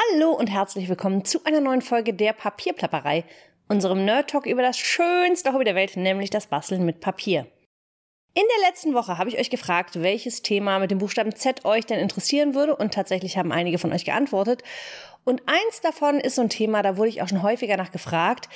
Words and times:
Hallo 0.00 0.30
und 0.30 0.46
herzlich 0.46 0.88
willkommen 0.88 1.24
zu 1.24 1.42
einer 1.42 1.60
neuen 1.60 1.82
Folge 1.82 2.14
der 2.14 2.32
Papierplapperei, 2.32 3.24
unserem 3.68 4.04
Nerd 4.04 4.30
Talk 4.30 4.46
über 4.46 4.62
das 4.62 4.78
schönste 4.78 5.52
Hobby 5.52 5.64
der 5.64 5.74
Welt, 5.74 5.96
nämlich 5.96 6.30
das 6.30 6.46
Basteln 6.46 6.84
mit 6.84 7.00
Papier. 7.00 7.48
In 8.32 8.44
der 8.44 8.68
letzten 8.68 8.94
Woche 8.94 9.18
habe 9.18 9.28
ich 9.28 9.40
euch 9.40 9.50
gefragt, 9.50 10.00
welches 10.00 10.42
Thema 10.42 10.78
mit 10.78 10.92
dem 10.92 10.98
Buchstaben 10.98 11.34
Z 11.34 11.64
euch 11.64 11.84
denn 11.84 11.98
interessieren 11.98 12.54
würde 12.54 12.76
und 12.76 12.94
tatsächlich 12.94 13.36
haben 13.36 13.50
einige 13.50 13.78
von 13.78 13.92
euch 13.92 14.04
geantwortet. 14.04 14.62
Und 15.24 15.42
eins 15.46 15.80
davon 15.82 16.20
ist 16.20 16.36
so 16.36 16.42
ein 16.42 16.48
Thema, 16.48 16.82
da 16.82 16.96
wurde 16.96 17.08
ich 17.08 17.20
auch 17.20 17.28
schon 17.28 17.42
häufiger 17.42 17.76
nach 17.76 17.90
gefragt. 17.90 18.48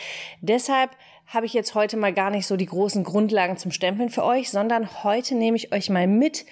Deshalb 0.42 0.92
habe 1.26 1.46
ich 1.46 1.54
jetzt 1.54 1.74
heute 1.74 1.96
mal 1.96 2.12
gar 2.12 2.30
nicht 2.30 2.46
so 2.46 2.56
die 2.56 2.66
großen 2.66 3.02
Grundlagen 3.02 3.56
zum 3.56 3.72
Stempeln 3.72 4.10
für 4.10 4.22
euch, 4.22 4.48
sondern 4.48 5.02
heute 5.02 5.34
nehme 5.34 5.56
ich 5.56 5.72
euch 5.72 5.90
mal 5.90 6.06
mit 6.06 6.46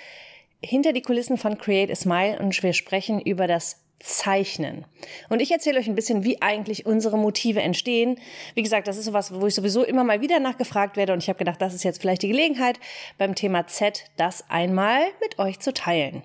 hinter 0.61 0.93
die 0.93 1.03
Kulissen 1.03 1.39
von 1.39 1.59
Create 1.59 1.93
a 1.93 1.95
Smile 1.95 2.41
und 2.41 2.61
wir 2.61 2.73
sprechen 2.73 3.21
über 3.21 3.47
das 3.47 3.77
Zeichnen. 4.01 4.87
Und 5.29 5.41
ich 5.41 5.51
erzähle 5.53 5.79
euch 5.79 5.89
ein 5.89 5.95
bisschen, 5.95 6.25
wie 6.25 6.43
eigentlich 6.43 6.87
unsere 6.87 7.19
Motive 7.19 7.61
entstehen. 7.61 8.19
Wie 8.55 8.63
gesagt, 8.63 8.89
das 8.89 8.97
ist 8.97 9.05
sowas, 9.05 9.33
wo 9.39 9.47
ich 9.47 9.55
sowieso 9.55 9.85
immer 9.85 10.05
mal 10.05 10.21
wieder 10.21 10.41
nachgefragt 10.41 10.97
werde 10.97 11.13
und 11.13 11.23
ich 11.23 11.29
habe 11.29 11.39
gedacht, 11.39 11.61
das 11.61 11.75
ist 11.75 11.85
jetzt 11.85 12.01
vielleicht 12.01 12.23
die 12.23 12.29
Gelegenheit, 12.29 12.81
beim 13.19 13.35
Thema 13.35 13.67
Z 13.67 14.05
das 14.17 14.49
einmal 14.49 15.03
mit 15.21 15.39
euch 15.39 15.61
zu 15.61 15.73
teilen. 15.75 16.23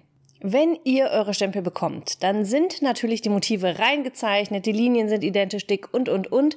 Wenn 0.47 0.77
ihr 0.83 1.07
eure 1.07 1.33
Stempel 1.33 1.61
bekommt, 1.63 2.21
dann 2.21 2.45
sind 2.45 2.81
natürlich 2.81 3.21
die 3.21 3.29
Motive 3.29 3.79
reingezeichnet, 3.79 4.65
die 4.65 4.73
Linien 4.73 5.09
sind 5.09 5.23
identisch 5.23 5.65
dick 5.65 5.91
und, 5.91 6.07
und, 6.07 6.31
und. 6.31 6.55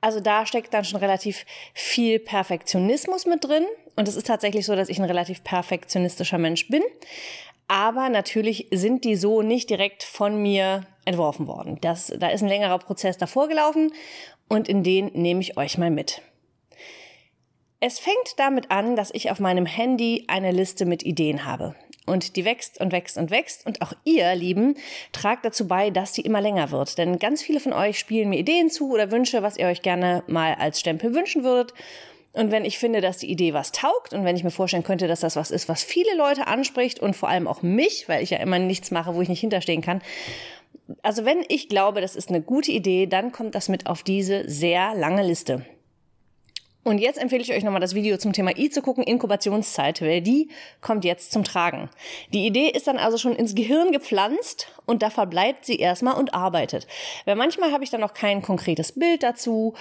Also 0.00 0.20
da 0.20 0.44
steckt 0.44 0.74
dann 0.74 0.84
schon 0.84 1.00
relativ 1.00 1.46
viel 1.72 2.18
Perfektionismus 2.18 3.24
mit 3.24 3.42
drin. 3.44 3.64
Und 3.96 4.06
es 4.08 4.16
ist 4.16 4.26
tatsächlich 4.26 4.66
so, 4.66 4.76
dass 4.76 4.88
ich 4.88 4.98
ein 4.98 5.04
relativ 5.04 5.44
perfektionistischer 5.44 6.38
Mensch 6.38 6.68
bin. 6.68 6.82
Aber 7.68 8.08
natürlich 8.08 8.68
sind 8.70 9.04
die 9.04 9.16
so 9.16 9.42
nicht 9.42 9.70
direkt 9.70 10.02
von 10.02 10.40
mir 10.40 10.86
entworfen 11.04 11.46
worden. 11.46 11.78
Das, 11.80 12.12
da 12.18 12.28
ist 12.28 12.42
ein 12.42 12.48
längerer 12.48 12.78
Prozess 12.78 13.18
davor 13.18 13.48
gelaufen 13.48 13.92
und 14.48 14.68
in 14.68 14.82
den 14.82 15.06
nehme 15.14 15.40
ich 15.40 15.56
euch 15.56 15.78
mal 15.78 15.90
mit. 15.90 16.22
Es 17.80 17.98
fängt 17.98 18.38
damit 18.38 18.70
an, 18.70 18.94
dass 18.94 19.10
ich 19.12 19.30
auf 19.30 19.40
meinem 19.40 19.66
Handy 19.66 20.24
eine 20.28 20.52
Liste 20.52 20.86
mit 20.86 21.02
Ideen 21.02 21.44
habe. 21.44 21.74
Und 22.06 22.36
die 22.36 22.44
wächst 22.44 22.80
und 22.80 22.92
wächst 22.92 23.16
und 23.16 23.30
wächst. 23.30 23.66
Und 23.66 23.82
auch 23.82 23.92
ihr, 24.04 24.34
Lieben, 24.34 24.76
tragt 25.12 25.44
dazu 25.44 25.66
bei, 25.66 25.90
dass 25.90 26.12
die 26.12 26.22
immer 26.22 26.40
länger 26.40 26.70
wird. 26.70 26.98
Denn 26.98 27.18
ganz 27.18 27.42
viele 27.42 27.60
von 27.60 27.72
euch 27.72 27.98
spielen 27.98 28.28
mir 28.28 28.38
Ideen 28.38 28.70
zu 28.70 28.92
oder 28.92 29.10
Wünsche, 29.10 29.42
was 29.42 29.56
ihr 29.56 29.66
euch 29.66 29.82
gerne 29.82 30.22
mal 30.26 30.54
als 30.54 30.78
Stempel 30.78 31.14
wünschen 31.14 31.42
würdet. 31.42 31.74
Und 32.32 32.50
wenn 32.50 32.64
ich 32.64 32.78
finde, 32.78 33.00
dass 33.00 33.18
die 33.18 33.30
Idee 33.30 33.52
was 33.52 33.72
taugt 33.72 34.14
und 34.14 34.24
wenn 34.24 34.36
ich 34.36 34.44
mir 34.44 34.50
vorstellen 34.50 34.84
könnte, 34.84 35.06
dass 35.06 35.20
das 35.20 35.36
was 35.36 35.50
ist, 35.50 35.68
was 35.68 35.82
viele 35.82 36.16
Leute 36.16 36.46
anspricht 36.46 36.98
und 36.98 37.14
vor 37.14 37.28
allem 37.28 37.46
auch 37.46 37.62
mich, 37.62 38.08
weil 38.08 38.22
ich 38.22 38.30
ja 38.30 38.38
immer 38.38 38.58
nichts 38.58 38.90
mache, 38.90 39.14
wo 39.14 39.20
ich 39.20 39.28
nicht 39.28 39.40
hinterstehen 39.40 39.82
kann. 39.82 40.00
Also 41.02 41.24
wenn 41.24 41.44
ich 41.48 41.68
glaube, 41.68 42.00
das 42.00 42.16
ist 42.16 42.30
eine 42.30 42.40
gute 42.40 42.72
Idee, 42.72 43.06
dann 43.06 43.32
kommt 43.32 43.54
das 43.54 43.68
mit 43.68 43.86
auf 43.86 44.02
diese 44.02 44.48
sehr 44.48 44.94
lange 44.94 45.22
Liste. 45.22 45.64
Und 46.84 46.98
jetzt 46.98 47.20
empfehle 47.20 47.42
ich 47.42 47.52
euch 47.52 47.62
nochmal 47.62 47.80
das 47.80 47.94
Video 47.94 48.16
zum 48.16 48.32
Thema 48.32 48.56
I 48.56 48.68
zu 48.68 48.82
gucken, 48.82 49.04
Inkubationszeit, 49.04 50.02
weil 50.02 50.20
die 50.20 50.48
kommt 50.80 51.04
jetzt 51.04 51.30
zum 51.30 51.44
Tragen. 51.44 51.88
Die 52.32 52.44
Idee 52.44 52.68
ist 52.68 52.88
dann 52.88 52.98
also 52.98 53.18
schon 53.18 53.36
ins 53.36 53.54
Gehirn 53.54 53.92
gepflanzt 53.92 54.66
und 54.84 55.02
da 55.02 55.10
verbleibt 55.10 55.64
sie 55.64 55.76
erstmal 55.76 56.14
und 56.14 56.34
arbeitet. 56.34 56.88
Weil 57.24 57.36
manchmal 57.36 57.70
habe 57.70 57.84
ich 57.84 57.90
dann 57.90 58.00
noch 58.00 58.14
kein 58.14 58.42
konkretes 58.42 58.92
Bild 58.92 59.22
dazu 59.22 59.74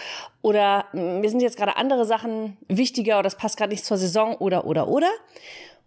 oder 0.43 0.85
hm, 0.91 1.21
mir 1.21 1.29
sind 1.29 1.41
jetzt 1.41 1.57
gerade 1.57 1.75
andere 1.75 2.05
Sachen 2.05 2.57
wichtiger 2.67 3.15
oder 3.15 3.23
das 3.23 3.37
passt 3.37 3.57
gerade 3.57 3.71
nicht 3.71 3.85
zur 3.85 3.97
Saison 3.97 4.35
oder 4.35 4.65
oder 4.65 4.87
oder. 4.87 5.09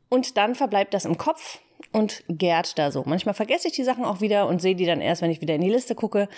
Und 0.09 0.37
dann 0.37 0.57
verbleibt 0.57 0.95
das 0.95 1.05
im 1.05 1.17
Kopf 1.17 1.61
und 1.93 2.25
gärt 2.29 2.77
da 2.79 2.91
so. 2.91 3.05
Manchmal 3.07 3.35
vergesse 3.35 3.69
ich 3.69 3.75
die 3.75 3.85
Sachen 3.85 4.05
auch 4.05 4.21
wieder 4.21 4.49
und 4.49 4.61
sehe 4.61 4.75
die 4.75 4.87
dann 4.87 5.01
erst, 5.01 5.23
wenn 5.23 5.31
ich 5.31 5.41
wieder 5.41 5.55
in 5.55 5.61
die 5.61 5.71
Liste 5.71 5.95
gucke. 5.95 6.29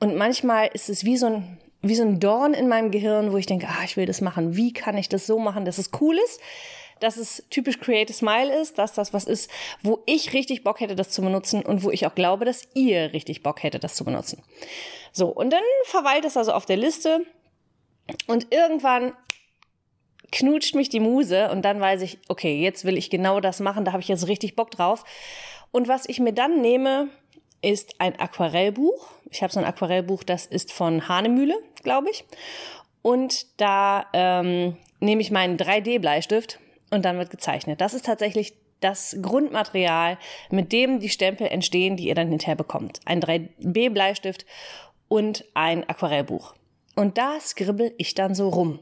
Und 0.00 0.16
manchmal 0.16 0.70
ist 0.72 0.88
es 0.88 1.04
wie 1.04 1.18
so 1.18 1.26
ein 1.26 1.58
wie 1.82 1.94
so 1.94 2.04
ein 2.04 2.20
Dorn 2.20 2.54
in 2.54 2.68
meinem 2.68 2.90
Gehirn, 2.90 3.32
wo 3.32 3.36
ich 3.36 3.46
denke, 3.46 3.66
ah, 3.68 3.84
ich 3.84 3.96
will 3.96 4.06
das 4.06 4.20
machen. 4.20 4.56
Wie 4.56 4.72
kann 4.72 4.96
ich 4.96 5.08
das 5.08 5.26
so 5.26 5.38
machen, 5.38 5.64
dass 5.64 5.78
es 5.78 5.90
cool 6.00 6.16
ist? 6.24 6.40
Dass 7.00 7.16
es 7.16 7.44
typisch 7.50 7.80
Creative 7.80 8.16
Smile 8.16 8.54
ist, 8.60 8.78
dass 8.78 8.92
das 8.92 9.12
was 9.12 9.24
ist, 9.24 9.50
wo 9.82 10.02
ich 10.06 10.32
richtig 10.32 10.62
Bock 10.62 10.78
hätte, 10.80 10.94
das 10.94 11.10
zu 11.10 11.22
benutzen 11.22 11.62
und 11.62 11.82
wo 11.82 11.90
ich 11.90 12.06
auch 12.06 12.14
glaube, 12.14 12.44
dass 12.44 12.68
ihr 12.74 13.12
richtig 13.12 13.42
Bock 13.42 13.62
hättet, 13.64 13.82
das 13.82 13.96
zu 13.96 14.04
benutzen. 14.04 14.42
So, 15.10 15.26
und 15.26 15.50
dann 15.50 15.62
verweilt 15.84 16.24
es 16.24 16.36
also 16.36 16.52
auf 16.52 16.64
der 16.64 16.76
Liste 16.76 17.26
und 18.28 18.52
irgendwann 18.52 19.12
knutscht 20.30 20.74
mich 20.74 20.88
die 20.88 21.00
Muse 21.00 21.50
und 21.50 21.62
dann 21.62 21.80
weiß 21.80 22.02
ich, 22.02 22.18
okay, 22.28 22.60
jetzt 22.60 22.84
will 22.84 22.96
ich 22.96 23.10
genau 23.10 23.40
das 23.40 23.60
machen, 23.60 23.84
da 23.84 23.92
habe 23.92 24.02
ich 24.02 24.08
jetzt 24.08 24.28
richtig 24.28 24.56
Bock 24.56 24.70
drauf. 24.70 25.04
Und 25.72 25.88
was 25.88 26.08
ich 26.08 26.20
mir 26.20 26.32
dann 26.32 26.60
nehme, 26.60 27.08
ist 27.62 28.00
ein 28.00 28.18
Aquarellbuch. 28.18 29.08
Ich 29.30 29.42
habe 29.42 29.52
so 29.52 29.60
ein 29.60 29.66
Aquarellbuch, 29.66 30.24
das 30.24 30.46
ist 30.46 30.72
von 30.72 31.08
Hahnemühle, 31.08 31.54
glaube 31.82 32.10
ich. 32.10 32.24
Und 33.00 33.46
da 33.60 34.06
ähm, 34.12 34.76
nehme 35.00 35.22
ich 35.22 35.30
meinen 35.30 35.56
3D-Bleistift 35.56 36.58
und 36.90 37.04
dann 37.04 37.18
wird 37.18 37.30
gezeichnet. 37.30 37.80
Das 37.80 37.94
ist 37.94 38.06
tatsächlich 38.06 38.54
das 38.80 39.16
Grundmaterial, 39.22 40.18
mit 40.50 40.72
dem 40.72 41.00
die 41.00 41.08
Stempel 41.08 41.46
entstehen, 41.46 41.96
die 41.96 42.08
ihr 42.08 42.14
dann 42.14 42.28
hinterher 42.28 42.56
bekommt. 42.56 43.00
Ein 43.04 43.20
3B-Bleistift 43.20 44.44
und 45.08 45.44
ein 45.54 45.88
Aquarellbuch. 45.88 46.54
Und 46.96 47.16
da 47.16 47.38
skribbel 47.40 47.94
ich 47.96 48.14
dann 48.14 48.34
so 48.34 48.48
rum. 48.48 48.80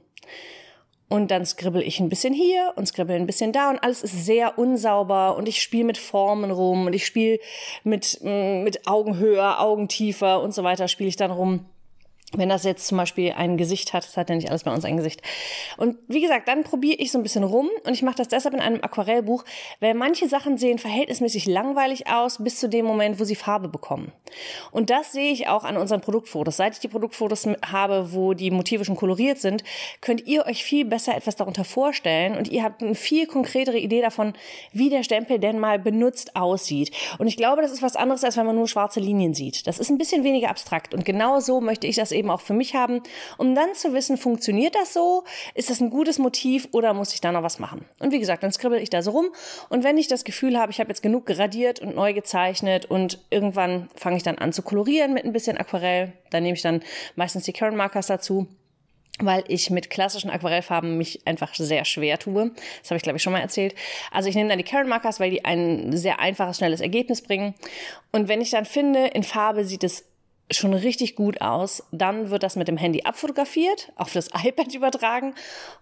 Und 1.10 1.32
dann 1.32 1.44
skribbel 1.44 1.82
ich 1.82 1.98
ein 1.98 2.09
bisschen 2.09 2.32
hier 2.32 2.72
und 2.76 2.87
skribbel 2.87 3.16
ein 3.16 3.26
bisschen 3.26 3.53
da 3.53 3.69
und 3.69 3.82
alles 3.82 4.04
ist 4.04 4.25
sehr 4.25 4.59
unsauber 4.60 5.37
und 5.37 5.48
ich 5.48 5.60
spiele 5.60 5.82
mit 5.82 5.98
Formen 5.98 6.53
rum 6.53 6.87
und 6.87 6.93
ich 6.93 7.04
spiele 7.04 7.41
mit, 7.82 8.21
mm, 8.22 8.62
mit 8.62 8.87
Augenhöhe, 8.87 9.59
Augentiefer 9.59 10.41
und 10.41 10.54
so 10.54 10.62
weiter 10.62 10.87
spiele 10.87 11.09
ich 11.09 11.16
dann 11.16 11.32
rum. 11.32 11.66
Wenn 12.36 12.48
das 12.48 12.62
jetzt 12.62 12.86
zum 12.86 12.96
Beispiel 12.96 13.32
ein 13.32 13.56
Gesicht 13.56 13.92
hat, 13.92 14.04
das 14.04 14.16
hat 14.16 14.30
ja 14.30 14.36
nicht 14.36 14.50
alles 14.50 14.62
bei 14.62 14.72
uns 14.72 14.84
ein 14.84 14.96
Gesicht. 14.96 15.20
Und 15.76 15.96
wie 16.06 16.20
gesagt, 16.20 16.46
dann 16.46 16.62
probiere 16.62 16.96
ich 16.98 17.10
so 17.10 17.18
ein 17.18 17.24
bisschen 17.24 17.42
rum 17.42 17.68
und 17.84 17.92
ich 17.92 18.02
mache 18.02 18.16
das 18.16 18.28
deshalb 18.28 18.54
in 18.54 18.60
einem 18.60 18.82
Aquarellbuch, 18.82 19.44
weil 19.80 19.94
manche 19.94 20.28
Sachen 20.28 20.56
sehen 20.56 20.78
verhältnismäßig 20.78 21.46
langweilig 21.46 22.06
aus 22.06 22.42
bis 22.42 22.60
zu 22.60 22.69
dem 22.69 22.84
Moment, 22.84 23.19
wo 23.19 23.24
sie 23.24 23.34
Farbe 23.34 23.69
bekommen. 23.69 24.12
Und 24.70 24.90
das 24.90 25.10
sehe 25.10 25.32
ich 25.32 25.48
auch 25.48 25.64
an 25.64 25.76
unseren 25.76 26.00
Produktfotos. 26.00 26.56
Seit 26.56 26.74
ich 26.74 26.78
die 26.78 26.88
Produktfotos 26.88 27.48
habe, 27.66 28.12
wo 28.12 28.34
die 28.34 28.52
Motive 28.52 28.84
schon 28.84 28.96
koloriert 28.96 29.38
sind, 29.38 29.64
könnt 30.00 30.26
ihr 30.28 30.46
euch 30.46 30.62
viel 30.62 30.84
besser 30.84 31.16
etwas 31.16 31.34
darunter 31.34 31.64
vorstellen 31.64 32.36
und 32.36 32.48
ihr 32.48 32.62
habt 32.62 32.80
eine 32.80 32.94
viel 32.94 33.26
konkretere 33.26 33.78
Idee 33.78 34.02
davon, 34.02 34.34
wie 34.72 34.88
der 34.88 35.02
Stempel 35.02 35.40
denn 35.40 35.58
mal 35.58 35.80
benutzt 35.80 36.36
aussieht. 36.36 36.92
Und 37.19 37.26
ich 37.26 37.36
glaube, 37.36 37.60
das 37.60 37.72
ist 37.72 37.82
was 37.82 37.96
anderes, 37.96 38.22
als 38.22 38.36
wenn 38.36 38.46
man 38.46 38.54
nur 38.56 38.69
schwarze 38.69 39.00
Linien 39.00 39.34
sieht. 39.34 39.66
Das 39.66 39.80
ist 39.80 39.90
ein 39.90 39.98
bisschen 39.98 40.22
weniger 40.22 40.50
abstrakt 40.50 40.94
und 40.94 41.04
genau 41.04 41.40
so 41.40 41.60
möchte 41.60 41.88
ich 41.88 41.96
das 41.96 42.12
eben 42.12 42.19
eben 42.20 42.31
auch 42.31 42.41
für 42.41 42.54
mich 42.54 42.75
haben, 42.75 43.03
um 43.36 43.54
dann 43.54 43.75
zu 43.75 43.92
wissen, 43.92 44.16
funktioniert 44.16 44.75
das 44.76 44.92
so? 44.92 45.25
Ist 45.54 45.70
das 45.70 45.81
ein 45.81 45.91
gutes 45.91 46.19
Motiv 46.19 46.69
oder 46.72 46.94
muss 46.94 47.12
ich 47.12 47.20
da 47.20 47.32
noch 47.32 47.42
was 47.42 47.58
machen? 47.58 47.84
Und 47.98 48.12
wie 48.12 48.20
gesagt, 48.20 48.42
dann 48.42 48.53
skribbel 48.53 48.81
ich 48.81 48.91
da 48.91 49.03
so 49.03 49.10
rum 49.10 49.31
und 49.69 49.82
wenn 49.82 49.98
ich 49.98 50.06
das 50.06 50.25
Gefühl 50.25 50.58
habe, 50.58 50.70
ich 50.70 50.78
habe 50.78 50.91
jetzt 50.91 51.03
genug 51.03 51.26
geradiert 51.26 51.81
und 51.81 51.97
neu 51.97 52.12
gezeichnet 52.12 52.86
und 52.86 53.19
irgendwann 53.31 53.88
fange 53.97 54.16
ich 54.16 54.22
dann 54.22 54.38
an 54.38 54.53
zu 54.53 54.62
kolorieren 54.62 55.12
mit 55.12 55.25
ein 55.25 55.32
bisschen 55.32 55.58
Aquarell, 55.58 56.12
dann 56.31 56.44
nehme 56.44 56.54
ich 56.54 56.62
dann 56.62 56.82
meistens 57.16 57.44
die 57.44 57.53
Current 57.53 57.76
Markers 57.76 58.06
dazu 58.06 58.47
weil 59.22 59.44
ich 59.48 59.70
mit 59.70 59.91
klassischen 59.91 60.31
Aquarellfarben 60.31 60.97
mich 60.97 61.26
einfach 61.26 61.54
sehr 61.54 61.84
schwer 61.84 62.19
tue. 62.19 62.52
Das 62.81 62.91
habe 62.91 62.97
ich, 62.97 63.02
glaube 63.02 63.16
ich, 63.16 63.22
schon 63.22 63.32
mal 63.32 63.41
erzählt. 63.41 63.75
Also 64.10 64.28
ich 64.28 64.34
nehme 64.34 64.48
dann 64.48 64.58
die 64.58 64.64
Karen 64.64 64.88
Markers, 64.88 65.20
weil 65.20 65.31
die 65.31 65.44
ein 65.44 65.97
sehr 65.97 66.20
einfaches, 66.20 66.58
schnelles 66.58 66.81
Ergebnis 66.81 67.22
bringen. 67.22 67.54
Und 68.12 68.28
wenn 68.28 68.41
ich 68.41 68.50
dann 68.50 68.64
finde, 68.64 69.06
in 69.08 69.22
Farbe 69.22 69.64
sieht 69.64 69.84
es 69.84 70.04
schon 70.50 70.75
richtig 70.75 71.16
gut 71.16 71.41
aus. 71.41 71.84
Dann 71.93 72.31
wird 72.31 72.43
das 72.43 72.56
mit 72.56 72.69
dem 72.69 72.77
Handy 72.77 73.03
abfotografiert, 73.03 73.93
auf 73.97 74.12
das 74.12 74.28
iPad 74.44 74.75
übertragen 74.75 75.34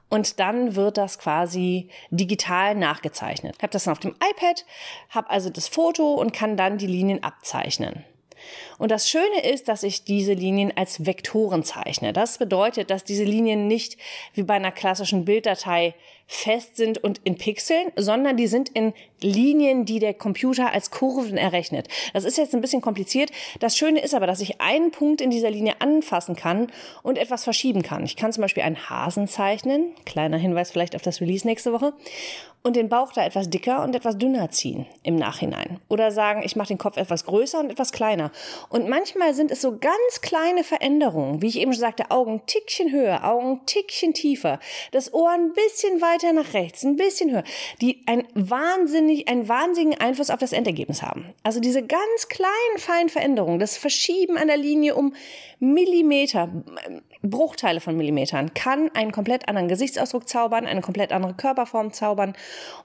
und 0.09 0.41
dann 0.41 0.75
wird 0.75 0.97
das 0.97 1.19
quasi 1.19 1.89
digital 2.11 2.75
nachgezeichnet. 2.75 3.56
Ich 3.56 3.62
habe 3.62 3.73
das 3.73 3.84
dann 3.84 3.93
auf 3.93 4.01
dem 4.01 4.15
iPad, 4.15 4.65
habe 5.11 5.31
also 5.31 5.51
das 5.51 5.69
Foto 5.69 6.15
und 6.15 6.33
kann 6.33 6.56
dann 6.56 6.79
die 6.79 6.87
Linien 6.87 7.23
abzeichnen. 7.23 8.05
Und 8.79 8.91
das 8.91 9.09
Schöne 9.09 9.43
ist, 9.43 9.69
dass 9.69 9.83
ich 9.83 10.05
diese 10.05 10.32
Linien 10.32 10.73
als 10.76 11.05
Vektoren 11.05 11.64
zeichne. 11.64 12.12
Das 12.12 12.38
bedeutet, 12.38 12.91
dass 12.91 13.05
diese 13.05 13.25
Linien 13.25 13.67
nicht 13.67 13.97
wie 14.35 14.44
bei 14.44 14.55
einer 14.55 14.73
klassischen 14.73 15.25
Bilddatei 15.25 15.94
fest 16.28 16.76
sind 16.76 17.02
und 17.02 17.20
in 17.25 17.36
Pixeln, 17.38 17.90
sondern 17.96 18.36
die 18.36 18.46
sind 18.46 18.69
in 18.69 18.92
Linien, 19.20 19.86
die 19.86 19.98
der 19.98 20.12
Computer 20.12 20.72
als 20.72 20.90
Kurven 20.90 21.38
errechnet. 21.38 21.88
Das 22.12 22.25
ist 22.25 22.36
jetzt 22.36 22.54
ein 22.54 22.60
bisschen 22.60 22.82
kompliziert. 22.82 23.30
Das 23.60 23.76
Schöne 23.76 24.00
ist 24.00 24.14
aber, 24.14 24.26
dass 24.26 24.40
ich 24.40 24.60
einen 24.60 24.90
Punkt 24.90 25.22
in 25.22 25.30
dieser 25.30 25.50
Linie 25.50 25.80
anfassen 25.80 26.36
kann 26.36 26.70
und 27.02 27.16
etwas 27.16 27.44
verschieben 27.44 27.82
kann. 27.82 28.04
Ich 28.04 28.14
kann 28.14 28.32
zum 28.32 28.42
Beispiel 28.42 28.62
einen 28.62 28.90
Hasen 28.90 29.26
zeichnen. 29.26 29.94
Kleiner 30.04 30.36
Hinweis 30.36 30.70
vielleicht 30.70 30.94
auf 30.94 31.02
das 31.02 31.20
Release 31.22 31.46
nächste 31.46 31.72
Woche 31.72 31.94
und 32.62 32.76
den 32.76 32.88
Bauch 32.88 33.12
da 33.12 33.25
etwas 33.25 33.48
dicker 33.48 33.82
und 33.82 33.94
etwas 33.94 34.19
dünner 34.19 34.50
ziehen 34.50 34.86
im 35.02 35.16
Nachhinein. 35.16 35.80
Oder 35.88 36.10
sagen, 36.10 36.42
ich 36.44 36.56
mache 36.56 36.69
den 36.69 36.78
Kopf 36.78 36.96
etwas 36.96 37.25
größer 37.25 37.60
und 37.60 37.70
etwas 37.70 37.92
kleiner. 37.92 38.30
Und 38.69 38.88
manchmal 38.88 39.32
sind 39.32 39.50
es 39.50 39.62
so 39.62 39.78
ganz 39.78 40.20
kleine 40.20 40.64
Veränderungen, 40.64 41.40
wie 41.40 41.48
ich 41.48 41.60
eben 41.60 41.72
schon 41.72 41.80
sagte, 41.80 42.10
Augen 42.10 42.32
ein 42.32 42.46
Tickchen 42.46 42.92
höher, 42.92 43.25
Augen 43.25 43.52
ein 43.52 43.66
Tickchen 43.66 44.12
tiefer, 44.12 44.58
das 44.92 45.14
Ohr 45.14 45.30
ein 45.30 45.52
bisschen 45.52 46.00
weiter 46.00 46.18
weiter 46.19 46.32
nach 46.32 46.55
rechts, 46.55 46.85
ein 46.85 46.97
bisschen 46.97 47.31
höher, 47.31 47.44
die 47.81 48.03
ein 48.06 48.25
wahnsinnig, 48.35 49.29
einen 49.29 49.49
wahnsinnigen 49.49 50.00
Einfluss 50.00 50.31
auf 50.31 50.38
das 50.38 50.53
Endergebnis 50.53 51.03
haben. 51.03 51.32
Also 51.43 51.61
diese 51.61 51.87
ganz 51.87 52.29
kleinen, 52.29 52.79
feinen 52.79 53.09
Veränderungen, 53.09 53.59
das 53.59 53.76
Verschieben 53.76 54.37
an 54.37 54.49
der 54.49 54.56
Linie 54.56 54.94
um 54.94 55.15
Millimeter, 55.61 56.49
Bruchteile 57.23 57.81
von 57.81 57.97
Millimetern, 57.97 58.55
kann 58.55 58.91
einen 58.94 59.12
komplett 59.12 59.49
anderen 59.49 59.69
Gesichtsausdruck 59.69 60.29
zaubern, 60.29 60.67
eine 60.67 60.81
komplett 60.81 61.12
andere 61.12 61.35
Körperform 61.35 61.93
zaubern. 61.93 62.35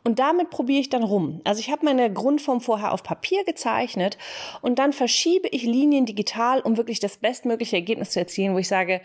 Und 0.03 0.19
damit 0.19 0.49
probiere 0.49 0.81
ich 0.81 0.89
dann 0.89 1.03
rum. 1.03 1.41
Also 1.43 1.59
ich 1.59 1.71
habe 1.71 1.85
meine 1.85 2.11
Grundform 2.11 2.61
vorher 2.61 2.93
auf 2.93 3.03
Papier 3.03 3.43
gezeichnet 3.43 4.17
und 4.61 4.79
dann 4.79 4.93
verschiebe 4.93 5.47
ich 5.49 5.63
Linien 5.63 6.05
digital, 6.05 6.61
um 6.61 6.77
wirklich 6.77 6.99
das 6.99 7.17
bestmögliche 7.17 7.75
Ergebnis 7.75 8.11
zu 8.11 8.19
erzielen, 8.19 8.53
wo 8.53 8.59
ich 8.59 8.67
sage, 8.67 9.01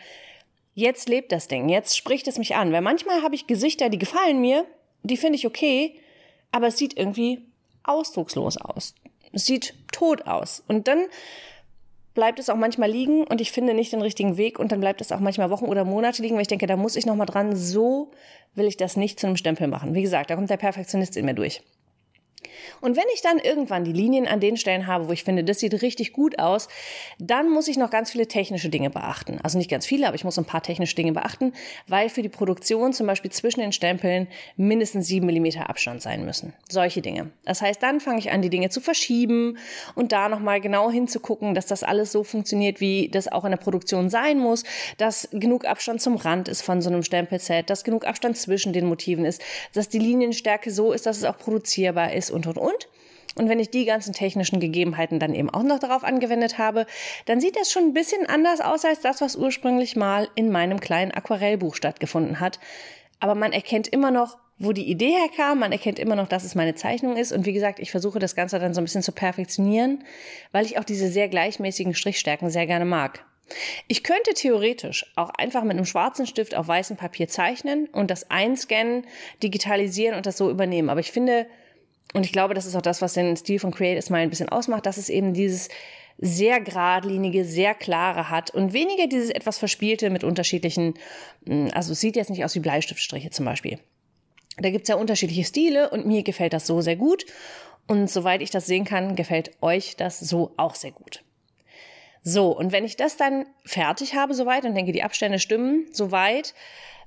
jetzt 0.78 1.08
lebt 1.08 1.32
das 1.32 1.48
Ding, 1.48 1.68
jetzt 1.68 1.96
spricht 1.96 2.28
es 2.28 2.38
mich 2.38 2.54
an. 2.54 2.72
Weil 2.72 2.82
manchmal 2.82 3.22
habe 3.22 3.34
ich 3.34 3.46
Gesichter, 3.46 3.88
die 3.88 3.98
gefallen 3.98 4.40
mir, 4.40 4.64
die 5.02 5.16
finde 5.16 5.36
ich 5.36 5.46
okay, 5.46 5.98
aber 6.52 6.68
es 6.68 6.78
sieht 6.78 6.96
irgendwie 6.96 7.40
ausdruckslos 7.82 8.56
aus. 8.58 8.94
Es 9.32 9.44
sieht 9.44 9.74
tot 9.92 10.26
aus. 10.26 10.62
Und 10.68 10.88
dann 10.88 11.06
bleibt 12.14 12.38
es 12.38 12.48
auch 12.48 12.56
manchmal 12.56 12.90
liegen 12.90 13.24
und 13.24 13.40
ich 13.40 13.52
finde 13.52 13.74
nicht 13.74 13.92
den 13.92 14.02
richtigen 14.02 14.36
Weg 14.36 14.58
und 14.58 14.72
dann 14.72 14.80
bleibt 14.80 15.00
es 15.00 15.12
auch 15.12 15.20
manchmal 15.20 15.50
Wochen 15.50 15.66
oder 15.66 15.84
Monate 15.84 16.22
liegen, 16.22 16.36
weil 16.36 16.42
ich 16.42 16.48
denke, 16.48 16.66
da 16.66 16.76
muss 16.76 16.96
ich 16.96 17.06
noch 17.06 17.16
mal 17.16 17.26
dran. 17.26 17.56
So 17.56 18.12
will 18.54 18.66
ich 18.66 18.76
das 18.76 18.96
nicht 18.96 19.18
zu 19.18 19.26
einem 19.26 19.36
Stempel 19.36 19.66
machen. 19.66 19.94
Wie 19.94 20.02
gesagt, 20.02 20.30
da 20.30 20.36
kommt 20.36 20.50
der 20.50 20.56
Perfektionist 20.56 21.16
in 21.16 21.24
mir 21.24 21.34
durch. 21.34 21.62
Und 22.80 22.96
wenn 22.96 23.04
ich 23.14 23.22
dann 23.22 23.38
irgendwann 23.38 23.84
die 23.84 23.92
Linien 23.92 24.26
an 24.26 24.40
den 24.40 24.56
Stellen 24.56 24.86
habe, 24.86 25.08
wo 25.08 25.12
ich 25.12 25.24
finde, 25.24 25.44
das 25.44 25.58
sieht 25.58 25.82
richtig 25.82 26.12
gut 26.12 26.38
aus, 26.38 26.68
dann 27.18 27.50
muss 27.50 27.68
ich 27.68 27.76
noch 27.76 27.90
ganz 27.90 28.10
viele 28.10 28.28
technische 28.28 28.68
Dinge 28.68 28.90
beachten. 28.90 29.40
Also 29.42 29.58
nicht 29.58 29.70
ganz 29.70 29.86
viele, 29.86 30.06
aber 30.06 30.14
ich 30.14 30.24
muss 30.24 30.38
ein 30.38 30.44
paar 30.44 30.62
technische 30.62 30.94
Dinge 30.94 31.12
beachten, 31.12 31.52
weil 31.86 32.08
für 32.08 32.22
die 32.22 32.28
Produktion 32.28 32.92
zum 32.92 33.06
Beispiel 33.06 33.30
zwischen 33.30 33.60
den 33.60 33.72
Stempeln 33.72 34.28
mindestens 34.56 35.06
sieben 35.06 35.26
Millimeter 35.26 35.68
Abstand 35.68 36.02
sein 36.02 36.24
müssen. 36.24 36.52
Solche 36.68 37.02
Dinge. 37.02 37.30
Das 37.44 37.62
heißt, 37.62 37.82
dann 37.82 38.00
fange 38.00 38.18
ich 38.18 38.30
an, 38.30 38.42
die 38.42 38.50
Dinge 38.50 38.70
zu 38.70 38.80
verschieben 38.80 39.58
und 39.94 40.12
da 40.12 40.28
nochmal 40.28 40.60
genau 40.60 40.90
hinzugucken, 40.90 41.54
dass 41.54 41.66
das 41.66 41.82
alles 41.82 42.12
so 42.12 42.24
funktioniert, 42.24 42.80
wie 42.80 43.08
das 43.08 43.28
auch 43.28 43.44
in 43.44 43.50
der 43.50 43.58
Produktion 43.58 44.10
sein 44.10 44.38
muss, 44.38 44.64
dass 44.96 45.28
genug 45.32 45.64
Abstand 45.64 46.00
zum 46.00 46.16
Rand 46.16 46.48
ist 46.48 46.62
von 46.62 46.80
so 46.80 46.90
einem 46.90 47.02
Stempelset, 47.02 47.68
dass 47.70 47.84
genug 47.84 48.06
Abstand 48.06 48.36
zwischen 48.36 48.72
den 48.72 48.86
Motiven 48.86 49.24
ist, 49.24 49.42
dass 49.74 49.88
die 49.88 49.98
Linienstärke 49.98 50.70
so 50.70 50.92
ist, 50.92 51.06
dass 51.06 51.18
es 51.18 51.24
auch 51.24 51.38
produzierbar 51.38 52.12
ist 52.12 52.27
und, 52.30 52.46
und, 52.46 52.58
und. 52.58 52.88
Und 53.34 53.48
wenn 53.48 53.60
ich 53.60 53.70
die 53.70 53.84
ganzen 53.84 54.12
technischen 54.12 54.58
Gegebenheiten 54.58 55.20
dann 55.20 55.34
eben 55.34 55.50
auch 55.50 55.62
noch 55.62 55.78
darauf 55.78 56.02
angewendet 56.02 56.58
habe, 56.58 56.86
dann 57.26 57.40
sieht 57.40 57.56
das 57.56 57.70
schon 57.70 57.84
ein 57.84 57.94
bisschen 57.94 58.26
anders 58.26 58.60
aus 58.60 58.84
als 58.84 59.00
das, 59.00 59.20
was 59.20 59.36
ursprünglich 59.36 59.94
mal 59.94 60.28
in 60.34 60.50
meinem 60.50 60.80
kleinen 60.80 61.12
Aquarellbuch 61.12 61.76
stattgefunden 61.76 62.40
hat. 62.40 62.58
Aber 63.20 63.34
man 63.34 63.52
erkennt 63.52 63.86
immer 63.88 64.10
noch, 64.10 64.38
wo 64.58 64.72
die 64.72 64.90
Idee 64.90 65.12
herkam, 65.12 65.60
man 65.60 65.70
erkennt 65.70 66.00
immer 66.00 66.16
noch, 66.16 66.28
dass 66.28 66.42
es 66.42 66.56
meine 66.56 66.74
Zeichnung 66.74 67.16
ist. 67.16 67.32
Und 67.32 67.46
wie 67.46 67.52
gesagt, 67.52 67.78
ich 67.78 67.92
versuche 67.92 68.18
das 68.18 68.34
Ganze 68.34 68.58
dann 68.58 68.74
so 68.74 68.80
ein 68.80 68.84
bisschen 68.84 69.02
zu 69.02 69.12
perfektionieren, 69.12 70.04
weil 70.50 70.66
ich 70.66 70.78
auch 70.78 70.84
diese 70.84 71.08
sehr 71.08 71.28
gleichmäßigen 71.28 71.94
Strichstärken 71.94 72.50
sehr 72.50 72.66
gerne 72.66 72.84
mag. 72.84 73.24
Ich 73.86 74.02
könnte 74.02 74.34
theoretisch 74.34 75.10
auch 75.16 75.30
einfach 75.30 75.62
mit 75.62 75.76
einem 75.76 75.86
schwarzen 75.86 76.26
Stift 76.26 76.54
auf 76.54 76.68
weißem 76.68 76.96
Papier 76.96 77.28
zeichnen 77.28 77.86
und 77.86 78.10
das 78.10 78.30
einscannen, 78.30 79.06
digitalisieren 79.42 80.16
und 80.16 80.26
das 80.26 80.36
so 80.36 80.50
übernehmen. 80.50 80.90
Aber 80.90 81.00
ich 81.00 81.12
finde, 81.12 81.46
und 82.14 82.24
ich 82.24 82.32
glaube, 82.32 82.54
das 82.54 82.66
ist 82.66 82.74
auch 82.74 82.82
das, 82.82 83.02
was 83.02 83.14
den 83.14 83.36
Stil 83.36 83.58
von 83.58 83.70
Create 83.70 84.02
Smile 84.02 84.22
ein 84.22 84.30
bisschen 84.30 84.48
ausmacht, 84.48 84.86
dass 84.86 84.96
es 84.96 85.08
eben 85.08 85.34
dieses 85.34 85.68
sehr 86.18 86.60
geradlinige, 86.60 87.44
sehr 87.44 87.74
klare 87.74 88.28
hat 88.28 88.50
und 88.50 88.72
weniger 88.72 89.06
dieses 89.06 89.30
etwas 89.30 89.58
verspielte 89.58 90.10
mit 90.10 90.24
unterschiedlichen, 90.24 90.94
hm, 91.46 91.70
also 91.72 91.92
es 91.92 92.00
sieht 92.00 92.16
jetzt 92.16 92.30
nicht 92.30 92.44
aus 92.44 92.54
wie 92.54 92.60
Bleistiftstriche 92.60 93.30
zum 93.30 93.44
Beispiel. 93.44 93.78
Da 94.56 94.70
gibt's 94.70 94.88
ja 94.88 94.96
unterschiedliche 94.96 95.44
Stile 95.44 95.90
und 95.90 96.06
mir 96.06 96.24
gefällt 96.24 96.52
das 96.52 96.66
so 96.66 96.80
sehr 96.80 96.96
gut. 96.96 97.24
Und 97.86 98.10
soweit 98.10 98.42
ich 98.42 98.50
das 98.50 98.66
sehen 98.66 98.84
kann, 98.84 99.14
gefällt 99.14 99.52
euch 99.62 99.96
das 99.96 100.18
so 100.18 100.52
auch 100.56 100.74
sehr 100.74 100.90
gut. 100.90 101.22
So, 102.22 102.50
und 102.56 102.72
wenn 102.72 102.84
ich 102.84 102.96
das 102.96 103.16
dann 103.16 103.46
fertig 103.64 104.14
habe 104.14 104.34
soweit 104.34 104.64
und 104.64 104.74
denke, 104.74 104.92
die 104.92 105.04
Abstände 105.04 105.38
stimmen 105.38 105.86
soweit, 105.92 106.54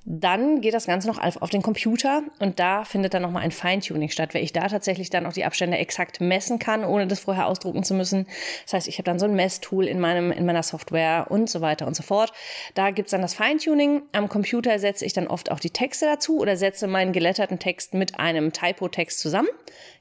dann 0.03 0.61
geht 0.61 0.73
das 0.73 0.87
Ganze 0.87 1.07
noch 1.07 1.19
auf 1.19 1.49
den 1.51 1.61
Computer 1.61 2.23
und 2.39 2.59
da 2.59 2.85
findet 2.85 3.13
dann 3.13 3.21
nochmal 3.21 3.43
ein 3.43 3.51
Feintuning 3.51 4.09
statt, 4.09 4.33
weil 4.33 4.43
ich 4.43 4.51
da 4.51 4.67
tatsächlich 4.67 5.11
dann 5.11 5.27
auch 5.27 5.33
die 5.33 5.45
Abstände 5.45 5.77
exakt 5.77 6.19
messen 6.19 6.57
kann, 6.57 6.83
ohne 6.83 7.05
das 7.05 7.19
vorher 7.19 7.45
ausdrucken 7.45 7.83
zu 7.83 7.93
müssen. 7.93 8.25
Das 8.65 8.73
heißt, 8.73 8.87
ich 8.87 8.97
habe 8.97 9.03
dann 9.03 9.19
so 9.19 9.25
ein 9.25 9.35
Messtool 9.35 9.85
in, 9.85 9.99
meinem, 9.99 10.31
in 10.31 10.47
meiner 10.47 10.63
Software 10.63 11.27
und 11.29 11.51
so 11.51 11.61
weiter 11.61 11.85
und 11.85 11.95
so 11.95 12.01
fort. 12.01 12.33
Da 12.73 12.89
gibt's 12.89 13.11
dann 13.11 13.21
das 13.21 13.35
Feintuning. 13.35 14.01
Am 14.11 14.27
Computer 14.27 14.79
setze 14.79 15.05
ich 15.05 15.13
dann 15.13 15.27
oft 15.27 15.51
auch 15.51 15.59
die 15.59 15.69
Texte 15.69 16.07
dazu 16.07 16.39
oder 16.39 16.57
setze 16.57 16.87
meinen 16.87 17.13
geletterten 17.13 17.59
Text 17.59 17.93
mit 17.93 18.19
einem 18.19 18.53
Typo-Text 18.53 19.19
zusammen. 19.19 19.49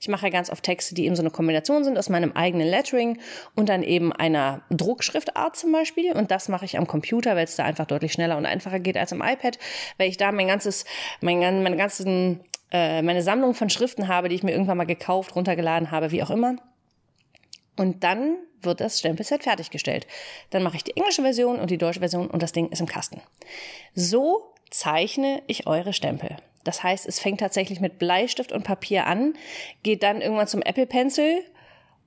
Ich 0.00 0.08
mache 0.08 0.30
ganz 0.30 0.48
oft 0.48 0.64
Texte, 0.64 0.94
die 0.94 1.04
eben 1.04 1.14
so 1.14 1.22
eine 1.22 1.30
Kombination 1.30 1.84
sind 1.84 1.98
aus 1.98 2.08
meinem 2.08 2.32
eigenen 2.32 2.68
Lettering 2.68 3.18
und 3.54 3.68
dann 3.68 3.82
eben 3.82 4.14
einer 4.14 4.62
Druckschriftart 4.70 5.56
zum 5.56 5.72
Beispiel. 5.72 6.12
Und 6.12 6.30
das 6.30 6.48
mache 6.48 6.64
ich 6.64 6.78
am 6.78 6.86
Computer, 6.86 7.36
weil 7.36 7.44
es 7.44 7.56
da 7.56 7.64
einfach 7.64 7.84
deutlich 7.84 8.14
schneller 8.14 8.38
und 8.38 8.46
einfacher 8.46 8.80
geht 8.80 8.96
als 8.96 9.12
am 9.12 9.20
iPad 9.20 9.58
weil 9.98 10.08
ich 10.08 10.16
da 10.16 10.32
mein 10.32 10.48
ganzes, 10.48 10.84
mein, 11.20 11.62
meine 11.62 11.76
ganzen, 11.76 12.40
äh, 12.72 13.02
meine 13.02 13.22
Sammlung 13.22 13.54
von 13.54 13.70
Schriften 13.70 14.08
habe, 14.08 14.28
die 14.28 14.34
ich 14.34 14.42
mir 14.42 14.52
irgendwann 14.52 14.76
mal 14.76 14.84
gekauft, 14.84 15.34
runtergeladen 15.36 15.90
habe, 15.90 16.10
wie 16.10 16.22
auch 16.22 16.30
immer. 16.30 16.56
Und 17.76 18.04
dann 18.04 18.36
wird 18.62 18.80
das 18.80 18.98
Stempelset 18.98 19.44
fertiggestellt. 19.44 20.06
Dann 20.50 20.62
mache 20.62 20.76
ich 20.76 20.84
die 20.84 20.96
englische 20.96 21.22
Version 21.22 21.58
und 21.58 21.70
die 21.70 21.78
deutsche 21.78 22.00
Version 22.00 22.28
und 22.28 22.42
das 22.42 22.52
Ding 22.52 22.68
ist 22.68 22.80
im 22.80 22.86
Kasten. 22.86 23.20
So 23.94 24.52
zeichne 24.70 25.42
ich 25.46 25.66
eure 25.66 25.92
Stempel. 25.92 26.36
Das 26.64 26.82
heißt, 26.82 27.06
es 27.06 27.20
fängt 27.20 27.40
tatsächlich 27.40 27.80
mit 27.80 27.98
Bleistift 27.98 28.52
und 28.52 28.64
Papier 28.64 29.06
an, 29.06 29.34
geht 29.82 30.02
dann 30.02 30.20
irgendwann 30.20 30.46
zum 30.46 30.62
Apple 30.62 30.86
Pencil 30.86 31.42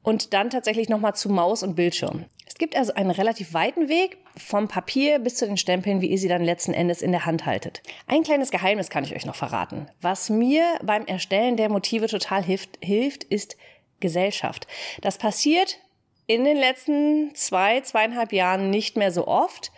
und 0.04 0.34
dann 0.34 0.50
tatsächlich 0.50 0.90
nochmal 0.90 1.16
zu 1.16 1.30
Maus 1.30 1.64
und 1.64 1.76
Bildschirm. 1.76 2.26
Es 2.54 2.60
gibt 2.60 2.76
also 2.76 2.94
einen 2.94 3.10
relativ 3.10 3.56
weiten 3.56 3.90
Weg 3.90 4.20
vom 4.38 4.68
Papier 4.68 5.18
bis 5.18 5.38
zu 5.38 5.48
den 5.48 5.58
Stempeln, 5.58 6.02
wie 6.02 6.06
ihr 6.06 6.20
sie 6.20 6.28
dann 6.28 6.44
letzten 6.44 6.76
Endes 6.76 7.02
in 7.02 7.12
der 7.12 7.26
Hand 7.26 7.48
haltet. 7.48 7.82
Ein 8.06 8.22
kleines 8.22 8.52
Geheimnis 8.52 8.92
kann 8.92 9.04
ich 9.04 9.16
euch 9.16 9.26
noch 9.26 9.34
verraten. 9.34 9.88
Was 10.02 10.30
mir 10.30 10.64
beim 10.84 11.08
Erstellen 11.08 11.58
der 11.58 11.70
Motive 11.70 12.06
total 12.06 12.44
hilft, 12.44 12.78
hilft 12.80 13.24
ist 13.24 13.58
Gesellschaft. 14.02 14.68
Das 15.02 15.18
passiert 15.18 15.80
in 16.28 16.44
den 16.44 16.58
letzten 16.58 17.34
zwei, 17.34 17.82
zweieinhalb 17.82 18.32
Jahren 18.32 18.70
nicht 18.70 18.98
mehr 18.98 19.12
so 19.12 19.28
oft. 19.28 19.72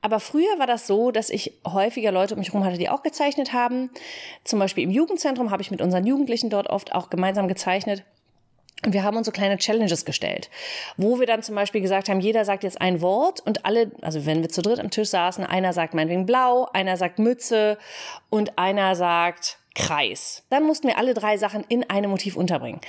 Aber 0.00 0.18
früher 0.18 0.58
war 0.58 0.66
das 0.66 0.86
so, 0.86 1.10
dass 1.10 1.28
ich 1.28 1.52
häufiger 1.66 2.10
Leute 2.10 2.36
um 2.36 2.38
mich 2.38 2.54
herum 2.54 2.64
hatte, 2.64 2.78
die 2.78 2.88
auch 2.88 3.02
gezeichnet 3.02 3.52
haben. 3.52 3.90
Zum 4.44 4.58
Beispiel 4.58 4.84
im 4.84 4.90
Jugendzentrum 4.90 5.50
habe 5.50 5.60
ich 5.60 5.70
mit 5.70 5.82
unseren 5.82 6.06
Jugendlichen 6.06 6.48
dort 6.48 6.70
oft 6.70 6.94
auch 6.94 7.10
gemeinsam 7.10 7.48
gezeichnet. 7.48 8.02
Und 8.84 8.92
wir 8.92 9.02
haben 9.02 9.16
uns 9.16 9.26
so 9.26 9.32
kleine 9.32 9.56
Challenges 9.56 10.04
gestellt, 10.04 10.50
wo 10.96 11.18
wir 11.18 11.26
dann 11.26 11.42
zum 11.42 11.54
Beispiel 11.54 11.80
gesagt 11.80 12.08
haben, 12.08 12.20
jeder 12.20 12.44
sagt 12.44 12.64
jetzt 12.64 12.80
ein 12.80 13.00
Wort 13.00 13.40
und 13.40 13.64
alle, 13.64 13.92
also 14.02 14.26
wenn 14.26 14.42
wir 14.42 14.50
zu 14.50 14.62
dritt 14.62 14.78
am 14.78 14.90
Tisch 14.90 15.08
saßen, 15.08 15.44
einer 15.44 15.72
sagt 15.72 15.94
meinetwegen 15.94 16.26
blau, 16.26 16.68
einer 16.72 16.96
sagt 16.96 17.18
Mütze 17.18 17.78
und 18.30 18.58
einer 18.58 18.94
sagt 18.94 19.58
Kreis. 19.74 20.44
Dann 20.50 20.64
mussten 20.64 20.88
wir 20.88 20.98
alle 20.98 21.14
drei 21.14 21.36
Sachen 21.36 21.64
in 21.68 21.88
einem 21.88 22.10
Motiv 22.10 22.36
unterbringen. 22.36 22.80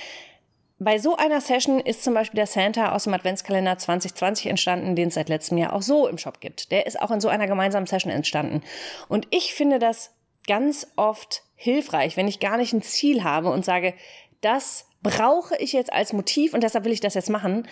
Bei 0.78 1.00
so 1.00 1.16
einer 1.16 1.40
Session 1.40 1.80
ist 1.80 2.04
zum 2.04 2.14
Beispiel 2.14 2.38
der 2.38 2.48
Santa 2.48 2.92
aus 2.92 3.06
dem 3.06 3.14
Adventskalender 3.14 3.78
2020 3.78 4.48
entstanden, 4.48 4.96
den 4.98 5.08
es 5.08 5.14
seit 5.14 5.30
letztem 5.30 5.58
Jahr 5.58 5.72
auch 5.72 5.82
so 5.82 6.06
im 6.08 6.18
Shop 6.18 6.42
gibt. 6.42 6.72
Der 6.72 6.86
ist 6.86 7.02
auch 7.02 7.12
in 7.12 7.22
so 7.22 7.30
einer 7.30 7.48
gemeinsamen 7.48 7.88
Session 7.88 8.12
entstanden. 8.12 8.62
Und 9.08 9.26
ich 9.32 9.54
finde 9.54 9.80
das 9.80 10.14
ganz 10.46 10.92
oft 10.98 11.44
hilfreich, 11.56 12.18
wenn 12.18 12.28
ich 12.28 12.42
gar 12.42 12.58
nicht 12.58 12.74
ein 12.74 12.82
Ziel 12.82 13.24
habe 13.24 13.52
und 13.52 13.64
sage, 13.64 13.94
das 14.42 14.86
brauche 15.06 15.56
ich 15.58 15.72
jetzt 15.72 15.94
als 15.94 16.14
Motiv 16.14 16.56
und 16.56 16.64
deshalb 16.64 16.84
will 16.84 16.92
ich 16.92 17.00
das 17.00 17.14
jetzt 17.14 17.30
machen, 17.30 17.68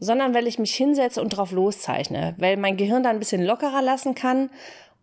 sondern 0.00 0.34
weil 0.34 0.46
ich 0.46 0.58
mich 0.58 0.74
hinsetze 0.74 1.22
und 1.22 1.30
drauf 1.30 1.50
loszeichne, 1.50 2.34
weil 2.36 2.58
mein 2.58 2.76
Gehirn 2.76 3.02
da 3.02 3.08
ein 3.08 3.18
bisschen 3.18 3.42
lockerer 3.42 3.80
lassen 3.80 4.14
kann 4.14 4.50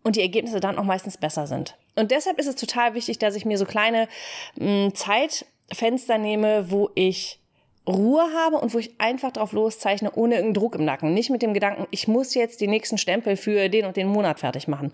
und 0.04 0.14
die 0.14 0.20
Ergebnisse 0.22 0.60
dann 0.60 0.78
auch 0.78 0.84
meistens 0.84 1.16
besser 1.16 1.48
sind. 1.48 1.76
Und 1.96 2.12
deshalb 2.12 2.38
ist 2.38 2.46
es 2.46 2.54
total 2.54 2.94
wichtig, 2.94 3.18
dass 3.18 3.34
ich 3.34 3.44
mir 3.44 3.58
so 3.58 3.64
kleine 3.64 4.06
mh, 4.54 4.84
hm, 4.84 4.94
Zeitfenster 4.94 6.18
nehme, 6.18 6.70
wo 6.70 6.90
ich 6.94 7.40
Ruhe 7.88 8.22
habe 8.32 8.58
und 8.58 8.72
wo 8.72 8.78
ich 8.78 9.00
einfach 9.00 9.32
drauf 9.32 9.50
loszeichne, 9.50 10.12
ohne 10.14 10.36
irgendeinen 10.36 10.54
Druck 10.54 10.76
im 10.76 10.84
Nacken. 10.84 11.14
Nicht 11.14 11.30
mit 11.30 11.42
dem 11.42 11.52
Gedanken, 11.52 11.88
ich 11.90 12.06
muss 12.06 12.34
jetzt 12.34 12.60
die 12.60 12.68
nächsten 12.68 12.98
Stempel 12.98 13.36
für 13.36 13.68
den 13.68 13.86
und 13.86 13.96
den 13.96 14.06
Monat 14.06 14.38
fertig 14.38 14.68
machen. 14.68 14.92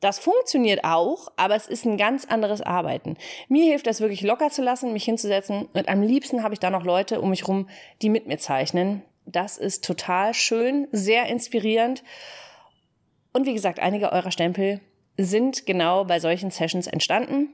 Das 0.00 0.18
funktioniert 0.18 0.82
auch, 0.82 1.28
aber 1.36 1.54
es 1.54 1.66
ist 1.66 1.84
ein 1.84 1.98
ganz 1.98 2.24
anderes 2.24 2.62
Arbeiten. 2.62 3.16
Mir 3.48 3.66
hilft 3.66 3.86
das 3.86 4.00
wirklich 4.00 4.22
locker 4.22 4.50
zu 4.50 4.62
lassen, 4.62 4.94
mich 4.94 5.04
hinzusetzen 5.04 5.68
und 5.74 5.88
am 5.88 6.02
liebsten 6.02 6.42
habe 6.42 6.54
ich 6.54 6.60
da 6.60 6.70
noch 6.70 6.84
Leute 6.84 7.20
um 7.20 7.30
mich 7.30 7.46
rum, 7.46 7.68
die 8.00 8.08
mit 8.08 8.26
mir 8.26 8.38
zeichnen. 8.38 9.02
Das 9.26 9.58
ist 9.58 9.84
total 9.84 10.32
schön, 10.32 10.88
sehr 10.90 11.26
inspirierend. 11.26 12.02
Und 13.32 13.46
wie 13.46 13.54
gesagt, 13.54 13.78
einige 13.78 14.10
eurer 14.10 14.30
Stempel 14.30 14.80
sind 15.16 15.66
genau 15.66 16.04
bei 16.04 16.18
solchen 16.18 16.50
Sessions 16.50 16.86
entstanden. 16.86 17.50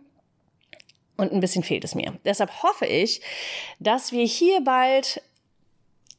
Und 1.17 1.33
ein 1.33 1.41
bisschen 1.41 1.63
fehlt 1.63 1.85
es 1.85 1.95
mir. 1.95 2.19
Deshalb 2.25 2.63
hoffe 2.63 2.87
ich, 2.87 3.23
dass 3.81 4.13
wir 4.13 4.25
hier 4.25 4.61
bald, 4.63 5.23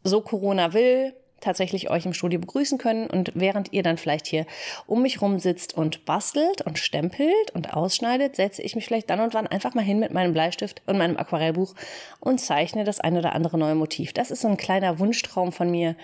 so 0.03 0.22
Corona 0.22 0.74
will, 0.74 1.13
tatsächlich 1.39 1.89
euch 1.89 2.06
im 2.06 2.13
Studio 2.13 2.39
begrüßen 2.39 2.77
können 2.77 3.08
und 3.08 3.32
während 3.36 3.74
ihr 3.74 3.84
dann 3.84 3.98
vielleicht 3.98 4.27
hier 4.27 4.46
um 4.86 5.01
mich 5.01 5.22
rum 5.22 5.39
sitzt 5.39 5.75
und 5.75 6.06
bastelt 6.06 6.62
und 6.62 6.79
stempelt 6.79 7.51
und 7.53 7.74
ausschneidet, 7.74 8.36
setze 8.36 8.62
ich 8.62 8.75
mich 8.75 8.86
vielleicht 8.86 9.10
dann 9.10 9.20
und 9.20 9.34
wann 9.34 9.48
einfach 9.48 9.74
mal 9.74 9.84
hin 9.84 10.00
mit 10.00 10.13
meinem 10.13 10.34
Bleistift 10.34 10.82
und 10.86 10.98
meinem 10.98 11.17
Aquarellbuch 11.17 11.75
und 12.20 12.39
zeichne 12.39 12.84
das 12.84 13.00
ein 13.00 13.17
oder 13.17 13.34
andere 13.34 13.58
neue 13.58 13.75
Motiv. 13.75 14.13
Das 14.13 14.32
ist 14.32 14.41
so 14.41 14.48
ein 14.48 14.58
kleiner 14.58 15.00
Wunschtraum 15.00 15.51
von 15.51 15.70
mir, 15.70 15.96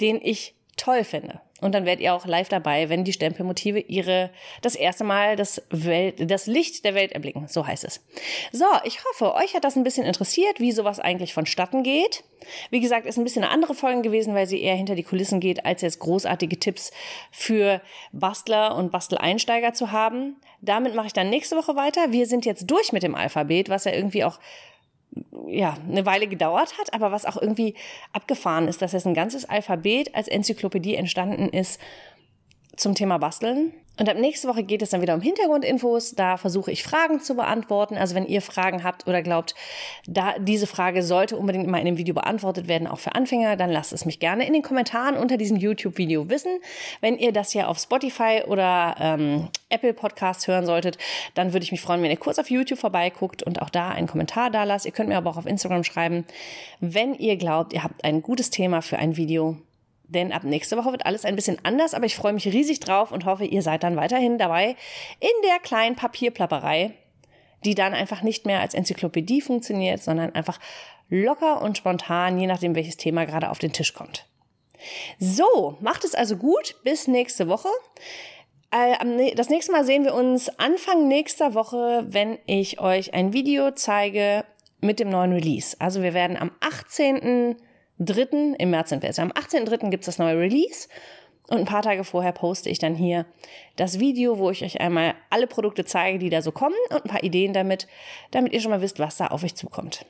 den 0.00 0.20
ich 0.22 0.54
toll 0.76 1.04
finde. 1.04 1.40
Und 1.62 1.74
dann 1.74 1.86
werdet 1.86 2.02
ihr 2.02 2.12
auch 2.12 2.26
live 2.26 2.50
dabei, 2.50 2.90
wenn 2.90 3.04
die 3.04 3.14
Stempelmotive 3.14 3.78
ihre 3.78 4.30
das 4.60 4.74
erste 4.74 5.04
Mal 5.04 5.36
das, 5.36 5.62
Welt, 5.70 6.30
das 6.30 6.46
Licht 6.46 6.84
der 6.84 6.94
Welt 6.94 7.12
erblicken. 7.12 7.48
So 7.48 7.66
heißt 7.66 7.84
es. 7.84 8.04
So, 8.52 8.66
ich 8.84 8.98
hoffe, 9.04 9.34
euch 9.34 9.54
hat 9.54 9.64
das 9.64 9.74
ein 9.74 9.82
bisschen 9.82 10.04
interessiert, 10.04 10.60
wie 10.60 10.72
sowas 10.72 11.00
eigentlich 11.00 11.32
vonstatten 11.32 11.82
geht. 11.82 12.24
Wie 12.68 12.80
gesagt, 12.80 13.06
ist 13.06 13.16
ein 13.16 13.24
bisschen 13.24 13.42
eine 13.42 13.52
andere 13.52 13.74
Folge 13.74 14.02
gewesen, 14.02 14.34
weil 14.34 14.46
sie 14.46 14.60
eher 14.60 14.74
hinter 14.74 14.94
die 14.94 15.02
Kulissen 15.02 15.40
geht, 15.40 15.64
als 15.64 15.80
jetzt 15.80 15.98
großartige 15.98 16.58
Tipps 16.58 16.92
für 17.30 17.80
Bastler 18.12 18.76
und 18.76 18.92
Basteleinsteiger 18.92 19.72
zu 19.72 19.92
haben. 19.92 20.36
Damit 20.60 20.94
mache 20.94 21.06
ich 21.06 21.14
dann 21.14 21.30
nächste 21.30 21.56
Woche 21.56 21.74
weiter. 21.74 22.12
Wir 22.12 22.26
sind 22.26 22.44
jetzt 22.44 22.70
durch 22.70 22.92
mit 22.92 23.02
dem 23.02 23.14
Alphabet, 23.14 23.70
was 23.70 23.84
ja 23.84 23.92
irgendwie 23.92 24.24
auch 24.24 24.38
ja, 25.48 25.76
eine 25.88 26.06
Weile 26.06 26.26
gedauert 26.26 26.78
hat, 26.78 26.92
aber 26.94 27.12
was 27.12 27.24
auch 27.24 27.40
irgendwie 27.40 27.74
abgefahren 28.12 28.68
ist, 28.68 28.82
dass 28.82 28.92
jetzt 28.92 29.06
ein 29.06 29.14
ganzes 29.14 29.44
Alphabet 29.44 30.14
als 30.14 30.28
Enzyklopädie 30.28 30.96
entstanden 30.96 31.48
ist 31.48 31.80
zum 32.76 32.94
Thema 32.94 33.18
Basteln. 33.18 33.72
Und 33.98 34.08
ab 34.08 34.18
nächste 34.18 34.48
Woche 34.48 34.62
geht 34.62 34.82
es 34.82 34.90
dann 34.90 35.00
wieder 35.00 35.14
um 35.14 35.20
Hintergrundinfos. 35.20 36.14
Da 36.14 36.36
versuche 36.36 36.70
ich 36.70 36.82
Fragen 36.82 37.20
zu 37.20 37.34
beantworten. 37.34 37.96
Also 37.96 38.14
wenn 38.14 38.26
ihr 38.26 38.42
Fragen 38.42 38.84
habt 38.84 39.06
oder 39.06 39.22
glaubt, 39.22 39.54
da 40.06 40.38
diese 40.38 40.66
Frage 40.66 41.02
sollte 41.02 41.36
unbedingt 41.36 41.66
mal 41.66 41.78
in 41.78 41.86
dem 41.86 41.96
Video 41.96 42.14
beantwortet 42.14 42.68
werden, 42.68 42.86
auch 42.86 42.98
für 42.98 43.14
Anfänger, 43.14 43.56
dann 43.56 43.70
lasst 43.70 43.92
es 43.92 44.04
mich 44.04 44.20
gerne 44.20 44.46
in 44.46 44.52
den 44.52 44.62
Kommentaren 44.62 45.16
unter 45.16 45.36
diesem 45.36 45.56
YouTube-Video 45.56 46.28
wissen. 46.28 46.58
Wenn 47.00 47.18
ihr 47.18 47.32
das 47.32 47.52
hier 47.52 47.68
auf 47.68 47.78
Spotify 47.78 48.42
oder 48.46 48.96
ähm, 49.00 49.48
Apple 49.68 49.94
Podcasts 49.94 50.46
hören 50.46 50.66
solltet, 50.66 50.98
dann 51.34 51.52
würde 51.52 51.64
ich 51.64 51.72
mich 51.72 51.80
freuen, 51.80 52.02
wenn 52.02 52.10
ihr 52.10 52.16
kurz 52.16 52.38
auf 52.38 52.50
YouTube 52.50 52.78
vorbeiguckt 52.78 53.42
und 53.42 53.62
auch 53.62 53.70
da 53.70 53.90
einen 53.90 54.06
Kommentar 54.06 54.50
da 54.50 54.64
lasst. 54.64 54.86
Ihr 54.86 54.92
könnt 54.92 55.08
mir 55.08 55.16
aber 55.16 55.30
auch 55.30 55.36
auf 55.36 55.46
Instagram 55.46 55.84
schreiben, 55.84 56.26
wenn 56.80 57.14
ihr 57.14 57.36
glaubt, 57.36 57.72
ihr 57.72 57.82
habt 57.82 58.04
ein 58.04 58.22
gutes 58.22 58.50
Thema 58.50 58.82
für 58.82 58.98
ein 58.98 59.16
Video, 59.16 59.56
denn 60.08 60.32
ab 60.32 60.44
nächste 60.44 60.76
Woche 60.76 60.92
wird 60.92 61.06
alles 61.06 61.24
ein 61.24 61.36
bisschen 61.36 61.58
anders, 61.64 61.94
aber 61.94 62.06
ich 62.06 62.16
freue 62.16 62.32
mich 62.32 62.46
riesig 62.46 62.80
drauf 62.80 63.12
und 63.12 63.24
hoffe, 63.24 63.44
ihr 63.44 63.62
seid 63.62 63.82
dann 63.82 63.96
weiterhin 63.96 64.38
dabei 64.38 64.76
in 65.20 65.42
der 65.44 65.58
kleinen 65.60 65.96
Papierplapperei, 65.96 66.92
die 67.64 67.74
dann 67.74 67.94
einfach 67.94 68.22
nicht 68.22 68.46
mehr 68.46 68.60
als 68.60 68.74
Enzyklopädie 68.74 69.40
funktioniert, 69.40 70.02
sondern 70.02 70.34
einfach 70.34 70.60
locker 71.08 71.62
und 71.62 71.78
spontan, 71.78 72.38
je 72.38 72.46
nachdem, 72.46 72.74
welches 72.74 72.96
Thema 72.96 73.24
gerade 73.26 73.50
auf 73.50 73.58
den 73.58 73.72
Tisch 73.72 73.94
kommt. 73.94 74.26
So, 75.18 75.76
macht 75.80 76.04
es 76.04 76.14
also 76.14 76.36
gut. 76.36 76.76
Bis 76.84 77.08
nächste 77.08 77.48
Woche. 77.48 77.68
Äh, 78.70 79.34
das 79.34 79.48
nächste 79.48 79.72
Mal 79.72 79.84
sehen 79.84 80.04
wir 80.04 80.14
uns 80.14 80.48
Anfang 80.58 81.08
nächster 81.08 81.54
Woche, 81.54 82.04
wenn 82.08 82.38
ich 82.46 82.80
euch 82.80 83.14
ein 83.14 83.32
Video 83.32 83.70
zeige 83.70 84.44
mit 84.80 85.00
dem 85.00 85.08
neuen 85.08 85.32
Release. 85.32 85.76
Also 85.80 86.02
wir 86.02 86.14
werden 86.14 86.36
am 86.36 86.50
18. 86.60 87.56
3. 87.98 88.56
im 88.58 88.70
März 88.70 88.90
sind 88.90 89.02
wir 89.02 89.08
jetzt. 89.08 89.18
Am 89.18 89.30
18.3. 89.32 89.90
gibt 89.90 90.02
es 90.02 90.06
das 90.06 90.18
neue 90.18 90.38
Release. 90.38 90.88
Und 91.48 91.58
ein 91.58 91.64
paar 91.64 91.82
Tage 91.82 92.02
vorher 92.02 92.32
poste 92.32 92.68
ich 92.68 92.78
dann 92.78 92.96
hier 92.96 93.24
das 93.76 94.00
Video, 94.00 94.38
wo 94.38 94.50
ich 94.50 94.64
euch 94.64 94.80
einmal 94.80 95.14
alle 95.30 95.46
Produkte 95.46 95.84
zeige, 95.84 96.18
die 96.18 96.28
da 96.28 96.42
so 96.42 96.50
kommen 96.50 96.74
und 96.90 97.04
ein 97.04 97.08
paar 97.08 97.22
Ideen 97.22 97.52
damit, 97.52 97.86
damit 98.32 98.52
ihr 98.52 98.60
schon 98.60 98.72
mal 98.72 98.80
wisst, 98.80 98.98
was 98.98 99.16
da 99.16 99.28
auf 99.28 99.44
euch 99.44 99.54
zukommt. 99.54 100.06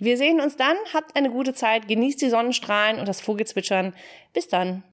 Wir 0.00 0.16
sehen 0.16 0.40
uns 0.40 0.56
dann, 0.56 0.76
habt 0.92 1.14
eine 1.14 1.30
gute 1.30 1.54
Zeit, 1.54 1.86
genießt 1.86 2.20
die 2.20 2.30
Sonnenstrahlen 2.30 2.98
und 2.98 3.06
das 3.06 3.20
Vogelzwitschern. 3.20 3.94
Bis 4.32 4.48
dann. 4.48 4.82